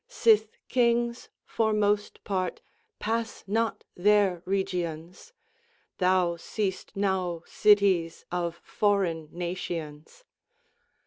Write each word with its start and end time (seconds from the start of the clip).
Sith 0.07 0.57
kinges 0.67 1.29
for 1.45 1.73
moste 1.73 2.23
part 2.23 2.59
passe 2.97 3.43
not 3.45 3.83
their 3.95 4.41
regions, 4.45 5.31
Thou 5.99 6.37
seest 6.37 6.95
nowe 6.95 7.43
cities 7.45 8.25
of 8.31 8.59
foreyn 8.63 9.29
nations. 9.31 10.23